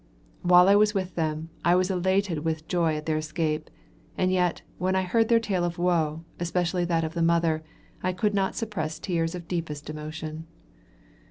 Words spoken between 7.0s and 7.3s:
of the